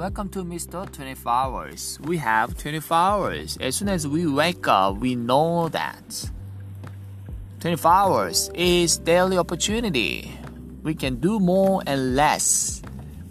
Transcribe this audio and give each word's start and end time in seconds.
Welcome 0.00 0.30
to 0.30 0.42
Mr. 0.44 0.90
24 0.90 1.30
Hours. 1.30 1.98
We 2.00 2.16
have 2.16 2.56
24 2.56 2.96
hours. 2.96 3.58
As 3.60 3.76
soon 3.76 3.90
as 3.90 4.08
we 4.08 4.26
wake 4.26 4.66
up, 4.66 4.96
we 4.96 5.14
know 5.14 5.68
that 5.68 6.30
24 7.60 7.92
hours 7.92 8.50
is 8.54 8.96
daily 8.96 9.36
opportunity. 9.36 10.32
We 10.82 10.94
can 10.94 11.16
do 11.16 11.38
more 11.38 11.82
and 11.86 12.16
less 12.16 12.80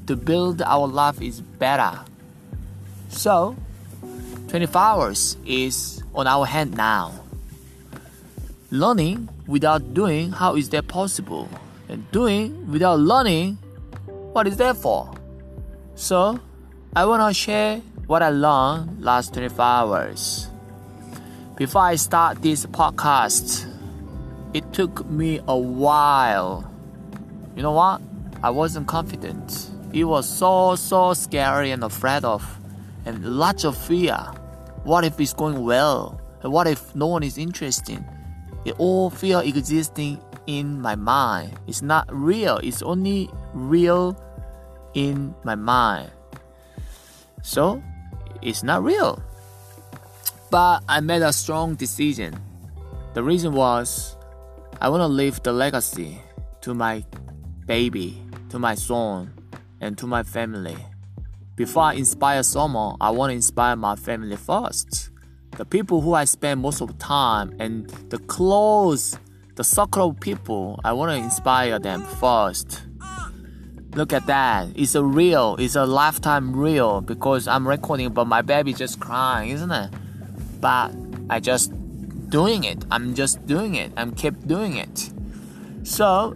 to 0.05 0.15
build 0.15 0.61
our 0.61 0.85
life 0.85 1.19
is 1.23 1.41
better. 1.41 2.01
So, 3.09 3.55
24 4.49 4.79
hours 4.79 5.37
is 5.47 6.03
on 6.13 6.27
our 6.27 6.45
hand 6.45 6.77
now. 6.77 7.19
Learning 8.69 9.27
without 9.47 9.95
doing, 9.95 10.33
how 10.33 10.55
is 10.55 10.69
that 10.69 10.87
possible? 10.87 11.49
And 11.89 12.05
doing 12.11 12.71
without 12.71 12.99
learning, 12.99 13.57
what 14.05 14.45
is 14.45 14.57
that 14.57 14.77
for? 14.77 15.11
So, 15.95 16.39
I 16.95 17.05
want 17.05 17.21
to 17.21 17.39
share 17.39 17.77
what 18.07 18.23
I 18.23 18.29
learned 18.29 19.03
last 19.03 19.35
24 19.35 19.63
hours. 19.63 20.49
Before 21.55 21.83
I 21.83 21.95
start 21.95 22.41
this 22.41 22.65
podcast, 22.65 23.71
it 24.55 24.73
took 24.73 25.07
me 25.07 25.39
a 25.47 25.55
while. 25.55 26.73
You 27.55 27.61
know 27.61 27.73
what? 27.73 28.01
I 28.41 28.49
wasn't 28.49 28.87
confident. 28.87 29.69
It 29.93 30.05
was 30.05 30.27
so 30.27 30.75
so 30.75 31.13
scary 31.13 31.69
and 31.69 31.83
afraid 31.83 32.25
of 32.25 32.43
and 33.05 33.23
lots 33.23 33.65
of 33.65 33.77
fear. 33.77 34.17
What 34.83 35.05
if 35.05 35.19
it's 35.19 35.33
going 35.33 35.63
well? 35.63 36.19
And 36.41 36.51
what 36.51 36.65
if 36.65 36.95
no 36.95 37.05
one 37.05 37.21
is 37.21 37.37
interested? 37.37 38.03
It 38.65 38.73
all 38.79 39.11
fear 39.11 39.43
existing 39.45 40.19
in 40.47 40.81
my 40.81 40.95
mind. 40.95 41.53
It's 41.67 41.83
not 41.83 42.07
real. 42.11 42.57
It's 42.57 42.81
only 42.81 43.29
real 43.53 44.17
in 44.95 45.35
my 45.43 45.53
mind. 45.53 46.09
So 47.41 47.81
it's 48.41 48.63
not 48.63 48.83
real. 48.83 49.21
But 50.51 50.83
I 50.87 50.99
made 50.99 51.21
a 51.21 51.33
strong 51.33 51.75
decision. 51.75 52.35
The 53.13 53.23
reason 53.23 53.53
was 53.53 54.17
I 54.81 54.89
want 54.89 55.01
to 55.01 55.07
leave 55.07 55.41
the 55.43 55.51
legacy 55.51 56.21
to 56.61 56.73
my 56.73 57.03
baby, 57.65 58.21
to 58.49 58.59
my 58.59 58.75
son, 58.75 59.33
and 59.81 59.97
to 59.97 60.07
my 60.07 60.23
family. 60.23 60.77
Before 61.55 61.83
I 61.83 61.93
inspire 61.93 62.43
someone, 62.43 62.95
I 63.01 63.11
want 63.11 63.31
to 63.31 63.35
inspire 63.35 63.75
my 63.75 63.95
family 63.95 64.37
first. 64.37 65.09
The 65.51 65.65
people 65.65 66.01
who 66.01 66.13
I 66.13 66.23
spend 66.23 66.61
most 66.61 66.81
of 66.81 66.97
time 66.97 67.53
and 67.59 67.89
the 68.09 68.17
close, 68.19 69.17
the 69.55 69.63
circle 69.63 70.09
of 70.09 70.19
people, 70.19 70.79
I 70.83 70.93
want 70.93 71.11
to 71.11 71.17
inspire 71.17 71.77
them 71.77 72.03
first. 72.03 72.83
Look 73.99 74.13
at 74.13 74.27
that. 74.27 74.69
It's 74.75 74.95
a 74.95 75.03
real, 75.03 75.57
it's 75.59 75.75
a 75.75 75.85
lifetime 75.85 76.55
real 76.55 77.01
because 77.01 77.49
I'm 77.49 77.67
recording 77.67 78.13
but 78.13 78.27
my 78.27 78.41
baby 78.41 78.71
just 78.71 79.01
crying, 79.01 79.49
isn't 79.49 79.71
it? 79.71 79.89
But 80.61 80.93
I 81.29 81.41
just 81.41 81.73
doing 82.29 82.63
it. 82.63 82.85
I'm 82.91 83.13
just 83.13 83.45
doing 83.45 83.75
it. 83.75 83.91
I'm 83.97 84.15
keep 84.15 84.47
doing 84.47 84.77
it. 84.77 85.11
So 85.83 86.33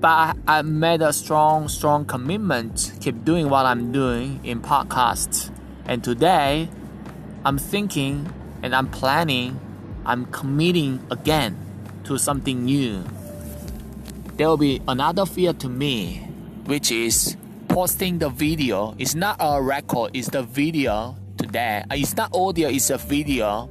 but 0.00 0.38
I 0.48 0.62
made 0.62 1.02
a 1.02 1.12
strong, 1.12 1.68
strong 1.68 2.06
commitment, 2.06 2.94
keep 3.02 3.22
doing 3.22 3.50
what 3.50 3.66
I'm 3.66 3.92
doing 3.92 4.40
in 4.42 4.62
podcasts. 4.62 5.50
And 5.84 6.02
today 6.02 6.70
I'm 7.44 7.58
thinking 7.58 8.32
and 8.62 8.74
I'm 8.74 8.88
planning, 8.88 9.60
I'm 10.06 10.24
committing 10.24 11.04
again 11.10 11.54
to 12.04 12.16
something 12.16 12.64
new. 12.64 13.04
There 14.38 14.48
will 14.48 14.56
be 14.56 14.80
another 14.88 15.26
fear 15.26 15.52
to 15.52 15.68
me 15.68 16.31
which 16.64 16.90
is 16.90 17.36
posting 17.68 18.18
the 18.18 18.28
video. 18.28 18.94
It's 18.98 19.14
not 19.14 19.36
a 19.40 19.60
record, 19.62 20.12
it's 20.14 20.28
the 20.28 20.42
video 20.42 21.16
today. 21.36 21.84
Uh, 21.90 21.94
it's 21.94 22.16
not 22.16 22.34
audio, 22.34 22.68
it's 22.68 22.90
a 22.90 22.98
video 22.98 23.68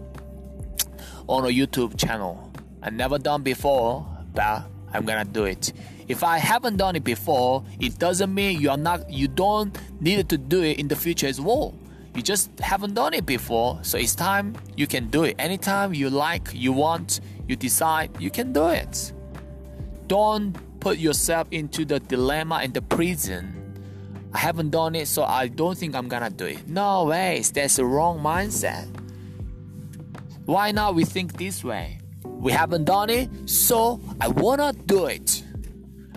on 1.27 1.45
a 1.45 1.49
YouTube 1.49 1.97
channel. 1.97 2.51
I 2.81 2.89
never 2.89 3.17
done 3.17 3.43
before, 3.43 4.05
but 4.33 4.63
I'm 4.93 5.05
gonna 5.05 5.25
do 5.25 5.45
it. 5.45 5.71
If 6.07 6.23
I 6.23 6.39
haven't 6.39 6.77
done 6.77 6.95
it 6.95 7.03
before, 7.03 7.63
it 7.79 7.97
doesn't 7.97 8.33
mean 8.33 8.59
you're 8.59 8.75
not 8.75 9.09
you 9.09 9.27
don't 9.27 9.77
need 10.01 10.27
to 10.29 10.37
do 10.37 10.63
it 10.63 10.79
in 10.79 10.87
the 10.87 10.95
future 10.95 11.27
as 11.27 11.39
well. 11.39 11.73
You 12.13 12.21
just 12.21 12.59
haven't 12.59 12.95
done 12.95 13.13
it 13.13 13.25
before, 13.25 13.79
so 13.83 13.97
it's 13.97 14.15
time 14.15 14.55
you 14.75 14.85
can 14.85 15.07
do 15.09 15.23
it. 15.23 15.35
Anytime 15.39 15.93
you 15.93 16.09
like, 16.09 16.49
you 16.53 16.73
want, 16.73 17.21
you 17.47 17.55
decide, 17.55 18.09
you 18.19 18.29
can 18.29 18.51
do 18.51 18.67
it. 18.67 19.13
Don't 20.07 20.57
put 20.81 20.97
yourself 20.97 21.47
into 21.51 21.85
the 21.85 21.99
dilemma 21.99 22.59
and 22.63 22.73
the 22.73 22.81
prison. 22.81 23.55
I 24.33 24.39
haven't 24.39 24.71
done 24.71 24.95
it, 24.95 25.07
so 25.07 25.23
I 25.23 25.47
don't 25.47 25.77
think 25.77 25.95
I'm 25.95 26.09
gonna 26.09 26.29
do 26.29 26.45
it. 26.45 26.67
No 26.67 27.05
ways, 27.05 27.51
that's 27.51 27.77
the 27.77 27.85
wrong 27.85 28.19
mindset. 28.19 28.87
Why 30.45 30.71
not 30.71 30.95
we 30.95 31.05
think 31.05 31.37
this 31.37 31.63
way? 31.63 31.99
We 32.25 32.51
haven't 32.51 32.85
done 32.85 33.09
it, 33.09 33.29
so 33.45 34.01
I 34.19 34.27
wanna 34.27 34.73
do 34.73 35.05
it. 35.05 35.43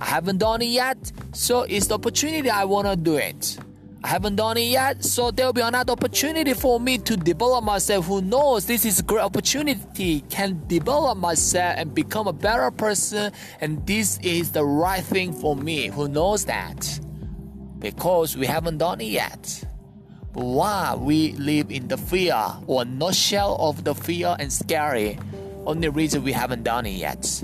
I 0.00 0.06
haven't 0.06 0.38
done 0.38 0.62
it 0.62 0.72
yet, 0.72 1.12
so 1.32 1.62
it's 1.62 1.86
the 1.88 1.94
opportunity 1.94 2.48
I 2.48 2.64
wanna 2.64 2.96
do 2.96 3.16
it. 3.16 3.58
I 4.04 4.08
haven't 4.08 4.36
done 4.36 4.58
it 4.58 4.66
yet, 4.66 5.02
so 5.02 5.30
there'll 5.30 5.54
be 5.54 5.62
another 5.62 5.94
opportunity 5.94 6.52
for 6.52 6.78
me 6.78 6.98
to 6.98 7.16
develop 7.16 7.64
myself. 7.64 8.04
Who 8.04 8.20
knows? 8.20 8.66
This 8.66 8.84
is 8.84 9.00
a 9.00 9.02
great 9.02 9.22
opportunity. 9.22 10.20
Can 10.28 10.62
develop 10.66 11.16
myself 11.16 11.76
and 11.78 11.94
become 11.94 12.26
a 12.26 12.32
better 12.34 12.70
person, 12.70 13.32
and 13.62 13.86
this 13.86 14.18
is 14.18 14.52
the 14.52 14.62
right 14.62 15.02
thing 15.02 15.32
for 15.32 15.56
me. 15.56 15.86
Who 15.86 16.06
knows 16.08 16.44
that? 16.44 17.00
Because 17.78 18.36
we 18.36 18.44
haven't 18.44 18.76
done 18.76 19.00
it 19.00 19.06
yet. 19.06 19.64
Why 20.34 20.94
we 20.94 21.32
live 21.32 21.70
in 21.70 21.88
the 21.88 21.96
fear 21.96 22.36
or 22.66 22.84
no 22.84 23.10
shell 23.10 23.56
of 23.58 23.84
the 23.84 23.94
fear 23.94 24.36
and 24.38 24.52
scary? 24.52 25.18
Only 25.64 25.88
reason 25.88 26.22
we 26.22 26.32
haven't 26.32 26.64
done 26.64 26.84
it 26.84 26.90
yet. 26.90 27.42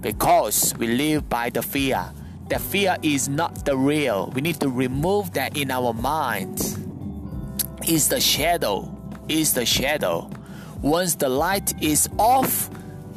Because 0.00 0.76
we 0.78 0.86
live 0.86 1.28
by 1.28 1.50
the 1.50 1.60
fear 1.60 2.08
that 2.48 2.60
fear 2.60 2.96
is 3.02 3.28
not 3.28 3.64
the 3.64 3.76
real. 3.76 4.30
We 4.34 4.40
need 4.40 4.60
to 4.60 4.68
remove 4.68 5.32
that 5.34 5.56
in 5.56 5.70
our 5.70 5.92
mind. 5.92 6.60
It's 7.82 8.08
the 8.08 8.20
shadow. 8.20 8.94
It's 9.28 9.52
the 9.52 9.66
shadow. 9.66 10.30
Once 10.82 11.16
the 11.16 11.28
light 11.28 11.74
is 11.82 12.08
off, 12.18 12.70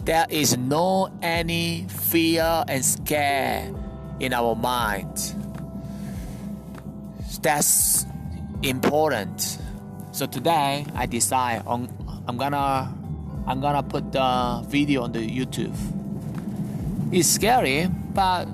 there 0.03 0.25
is 0.29 0.57
no 0.57 1.11
any 1.21 1.85
fear 1.87 2.63
and 2.67 2.83
scare 2.83 3.71
in 4.19 4.33
our 4.33 4.55
mind. 4.55 5.35
That's 7.41 8.05
important. 8.61 9.57
So 10.11 10.25
today 10.25 10.85
I 10.93 11.05
decide 11.05 11.63
on 11.65 11.89
I'm 12.27 12.37
gonna 12.37 12.93
I'm 13.47 13.61
gonna 13.61 13.81
put 13.81 14.11
the 14.11 14.63
video 14.67 15.03
on 15.03 15.11
the 15.11 15.27
YouTube. 15.27 15.75
It's 17.11 17.27
scary, 17.27 17.87
but 18.13 18.45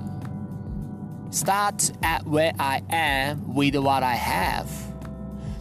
Start 1.30 1.92
at 2.02 2.26
where 2.26 2.52
I 2.58 2.82
am 2.88 3.54
with 3.54 3.76
what 3.76 4.02
I 4.02 4.14
have. 4.14 4.70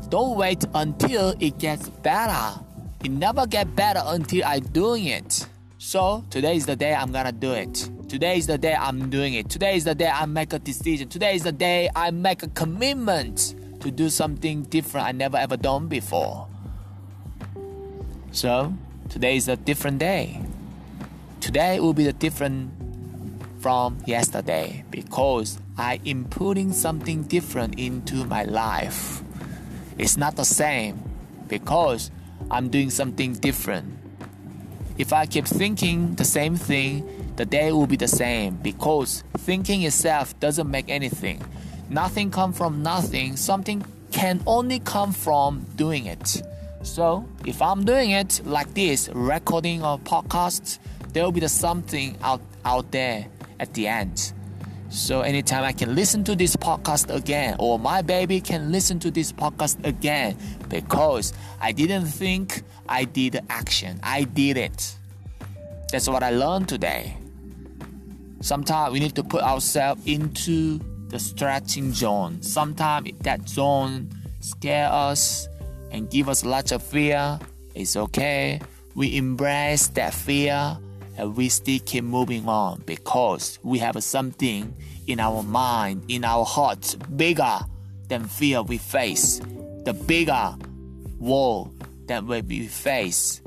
Don't 0.09 0.37
wait 0.37 0.63
until 0.73 1.35
it 1.41 1.59
gets 1.59 1.89
better. 1.89 2.59
It 3.03 3.11
never 3.11 3.45
gets 3.45 3.69
better 3.71 4.01
until 4.05 4.45
I'm 4.45 4.63
doing 4.63 5.07
it. 5.07 5.45
So 5.77 6.23
today 6.29 6.55
is 6.55 6.65
the 6.65 6.77
day 6.77 6.95
I'm 6.95 7.11
gonna 7.11 7.33
do 7.33 7.51
it. 7.51 7.89
Today 8.07 8.37
is 8.37 8.47
the 8.47 8.57
day 8.57 8.75
I'm 8.75 9.09
doing 9.09 9.33
it. 9.33 9.49
Today 9.49 9.75
is 9.75 9.83
the 9.83 9.93
day 9.93 10.07
I 10.07 10.25
make 10.25 10.53
a 10.53 10.59
decision. 10.59 11.09
Today 11.09 11.35
is 11.35 11.43
the 11.43 11.51
day 11.51 11.89
I 11.93 12.11
make 12.11 12.43
a 12.43 12.47
commitment 12.47 13.53
to 13.81 13.91
do 13.91 14.09
something 14.09 14.63
different 14.63 15.05
I 15.05 15.11
never 15.11 15.35
ever 15.35 15.57
done 15.57 15.87
before. 15.89 16.47
So 18.31 18.73
today 19.09 19.35
is 19.35 19.49
a 19.49 19.57
different 19.57 19.99
day. 19.99 20.41
Today 21.41 21.81
will 21.81 21.93
be 21.93 22.05
the 22.05 22.13
different 22.13 22.71
from 23.59 23.97
yesterday 24.05 24.83
because 24.91 25.59
I 25.77 25.99
am 26.05 26.25
putting 26.25 26.71
something 26.71 27.23
different 27.23 27.79
into 27.79 28.25
my 28.25 28.43
life. 28.43 29.21
It's 29.97 30.17
not 30.17 30.35
the 30.35 30.45
same 30.45 31.01
because 31.47 32.11
I'm 32.51 32.69
doing 32.69 32.89
something 32.89 33.33
different. 33.33 33.97
If 34.97 35.13
I 35.13 35.25
keep 35.25 35.45
thinking 35.45 36.15
the 36.15 36.25
same 36.25 36.55
thing, 36.55 37.33
the 37.35 37.45
day 37.45 37.71
will 37.71 37.87
be 37.87 37.97
the 37.97 38.07
same 38.07 38.55
because 38.55 39.23
thinking 39.37 39.83
itself 39.83 40.39
doesn't 40.39 40.69
make 40.69 40.89
anything. 40.89 41.43
Nothing 41.89 42.31
comes 42.31 42.57
from 42.57 42.83
nothing. 42.83 43.37
Something 43.37 43.85
can 44.11 44.41
only 44.47 44.79
come 44.79 45.11
from 45.11 45.65
doing 45.75 46.05
it. 46.05 46.41
So 46.83 47.27
if 47.45 47.61
I'm 47.61 47.85
doing 47.85 48.11
it 48.11 48.41
like 48.45 48.73
this, 48.73 49.09
recording 49.09 49.81
a 49.81 49.97
podcast, 49.97 50.79
there 51.13 51.23
will 51.23 51.31
be 51.31 51.41
the 51.41 51.49
something 51.49 52.17
out 52.21 52.41
out 52.65 52.91
there 52.91 53.27
at 53.59 53.73
the 53.73 53.87
end. 53.87 54.33
So 54.89 55.21
anytime 55.21 55.63
I 55.63 55.73
can 55.73 55.95
listen 55.95 56.23
to 56.25 56.35
this 56.35 56.55
podcast 56.55 57.13
again, 57.13 57.57
or 57.59 57.77
my 57.77 58.01
baby 58.01 58.39
can 58.39 58.71
listen 58.71 58.99
to 58.99 59.11
this 59.11 59.31
podcast 59.33 59.83
again, 59.85 60.37
because 60.69 61.33
I 61.59 61.73
didn't 61.73 62.05
think 62.05 62.63
I 62.87 63.03
did 63.03 63.39
action. 63.49 63.99
I 64.01 64.23
did 64.23 64.57
it. 64.57 64.95
That's 65.91 66.07
what 66.07 66.23
I 66.23 66.31
learned 66.31 66.69
today. 66.69 67.17
Sometimes 68.39 68.93
we 68.93 68.99
need 68.99 69.15
to 69.15 69.23
put 69.23 69.43
ourselves 69.43 70.01
into 70.05 70.79
the 71.09 71.19
stretching 71.19 71.91
zone. 71.91 72.41
Sometimes 72.41 73.11
that 73.21 73.47
zone 73.47 74.09
scare 74.39 74.89
us 74.91 75.47
and 75.91 76.09
give 76.09 76.29
us 76.29 76.45
lots 76.45 76.71
of 76.71 76.83
fear. 76.83 77.39
It's 77.75 77.95
okay. 77.95 78.61
We 78.95 79.17
embrace 79.17 79.87
that 79.89 80.13
fear 80.13 80.77
and 81.17 81.35
we 81.35 81.49
still 81.49 81.79
keep 81.85 82.03
moving 82.03 82.47
on 82.47 82.83
because 82.85 83.59
we 83.63 83.79
have 83.79 84.01
something 84.03 84.73
in 85.07 85.19
our 85.19 85.41
mind, 85.43 86.03
in 86.07 86.23
our 86.23 86.45
hearts, 86.45 86.95
bigger 86.95 87.59
than 88.07 88.25
fear 88.25 88.61
we 88.61 88.77
face. 88.77 89.41
The 89.83 89.93
bigger 89.93 90.55
wall 91.19 91.73
that 92.05 92.23
we 92.23 92.67
face. 92.67 93.41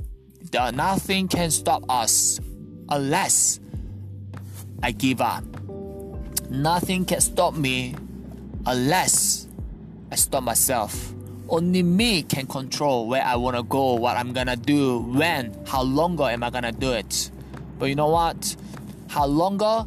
The 0.50 0.72
nothing 0.72 1.28
can 1.28 1.50
stop 1.50 1.84
us 1.88 2.40
unless 2.88 3.61
I 4.82 4.90
give 4.90 5.20
up. 5.20 5.44
Nothing 6.50 7.05
can 7.05 7.20
stop 7.20 7.55
me 7.55 7.94
unless 8.66 9.46
I 10.11 10.16
stop 10.16 10.43
myself. 10.43 11.12
Only 11.49 11.82
me 11.82 12.23
can 12.23 12.46
control 12.46 13.06
where 13.06 13.23
I 13.23 13.37
wanna 13.37 13.62
go, 13.62 13.94
what 13.94 14.16
I'm 14.16 14.32
gonna 14.32 14.56
do, 14.56 15.00
when, 15.00 15.56
how 15.66 15.82
longer 15.82 16.25
am 16.25 16.43
I 16.43 16.50
gonna 16.50 16.73
do 16.73 16.93
it. 16.93 17.31
But 17.80 17.86
you 17.86 17.96
know 17.96 18.08
what? 18.08 18.54
How 19.08 19.26
longer 19.26 19.86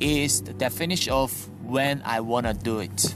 is 0.00 0.42
the 0.42 0.52
definition 0.52 1.12
of 1.12 1.48
when 1.64 2.02
I 2.04 2.20
wanna 2.20 2.52
do 2.52 2.80
it. 2.80 3.14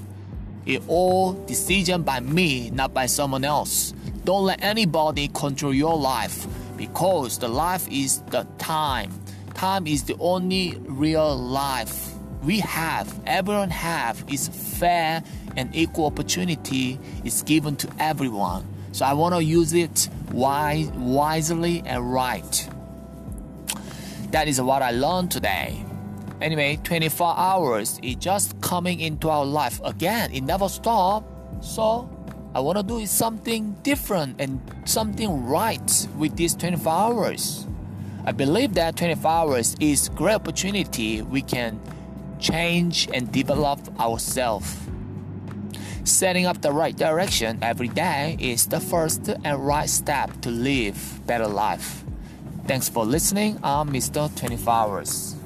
It 0.65 0.83
all 0.87 1.33
decision 1.33 2.03
by 2.03 2.21
me, 2.21 2.71
not 2.71 2.95
by 2.95 3.07
someone 3.07 3.45
else. 3.45 3.93
Don't 4.25 4.45
let 4.45 4.63
anybody 4.63 5.29
control 5.29 5.75
your 5.75 5.99
life 5.99 6.47
because 6.77 7.39
the 7.39 7.49
life 7.49 7.87
is 7.91 8.21
the 8.31 8.47
time. 8.57 9.13
Time 9.53 9.87
is 9.87 10.05
the 10.05 10.17
only 10.19 10.79
real 10.87 11.37
life 11.37 12.15
we 12.45 12.61
have, 12.61 13.13
everyone 13.27 13.71
have, 13.71 14.23
is 14.29 14.49
fair 14.49 15.23
and 15.57 15.75
equal 15.75 16.07
opportunity 16.07 16.99
is 17.25 17.43
given 17.43 17.75
to 17.77 17.89
everyone. 17.99 18.67
So 18.93 19.07
I 19.07 19.15
want 19.15 19.35
to 19.35 19.43
use 19.43 19.73
it 19.73 20.09
wise, 20.31 20.89
wisely 20.89 21.83
and 21.87 22.13
right. 22.13 22.69
That 24.35 24.49
is 24.49 24.61
what 24.61 24.83
I 24.83 24.91
learned 24.91 25.31
today. 25.31 25.85
Anyway, 26.41 26.81
24 26.83 27.39
hours 27.39 28.01
is 28.03 28.17
just 28.17 28.61
coming 28.61 28.99
into 28.99 29.29
our 29.29 29.45
life 29.45 29.81
again. 29.85 30.33
It 30.33 30.41
never 30.41 30.69
stops. 30.69 31.25
So 31.61 32.11
I 32.53 32.59
want 32.59 32.77
to 32.79 32.83
do 32.83 33.07
something 33.07 33.77
different 33.85 34.41
and 34.41 34.61
something 34.87 35.47
right 35.47 36.09
with 36.19 36.35
these 36.35 36.57
24 36.57 36.93
hours. 36.93 37.69
I 38.25 38.33
believe 38.33 38.75
that 38.75 38.97
24 38.97 39.31
hours 39.31 39.77
is 39.79 40.09
great 40.09 40.35
opportunity 40.35 41.23
we 41.23 41.41
can 41.41 41.81
change 42.41 43.09
and 43.15 43.31
develop 43.31 43.79
ourselves. 44.01 44.77
Setting 46.03 46.45
up 46.45 46.61
the 46.61 46.73
right 46.73 46.97
direction 46.97 47.61
every 47.63 47.87
day 47.87 48.37
is 48.41 48.67
the 48.67 48.81
first 48.81 49.29
and 49.29 49.65
right 49.65 49.89
step 49.89 50.41
to 50.41 50.51
live 50.51 51.21
better 51.25 51.47
life. 51.47 52.04
Thanks 52.67 52.89
for 52.89 53.05
listening. 53.05 53.59
I'm 53.63 53.91
Mr. 53.91 54.35
24 54.37 54.73
Hours. 54.73 55.37